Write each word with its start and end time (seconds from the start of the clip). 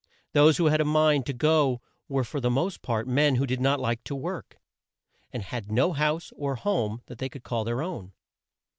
Those 0.33 0.57
who 0.57 0.65
had 0.65 0.81
a 0.81 0.83
mind 0.83 1.27
to 1.27 1.31
go 1.33 1.79
were 2.09 2.23
for 2.23 2.39
the 2.39 2.49
most 2.49 2.81
part 2.81 3.07
men 3.07 3.35
who 3.35 3.45
did 3.45 3.61
not 3.61 3.79
like 3.79 4.03
to 4.05 4.15
work, 4.15 4.57
and 5.31 5.43
had 5.43 5.71
no 5.71 5.93
house 5.93 6.33
or 6.35 6.55
home 6.55 7.03
they 7.05 7.29
could 7.29 7.43
call 7.43 7.63
their 7.63 7.83
own. 7.83 8.11